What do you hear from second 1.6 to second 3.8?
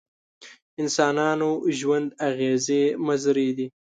ژوند اغېزې مضرې دي.